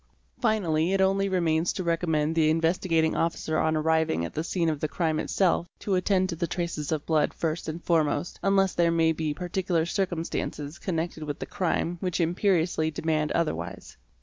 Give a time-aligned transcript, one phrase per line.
[0.39, 4.79] Finally it only remains to recommend the Investigating Officer on arriving at the scene of
[4.79, 8.73] the crime itself to attend to the traces of blood first and foremost, un less
[8.73, 13.95] there may be particular circumstances connected with the crime which imperiously demand otherwise.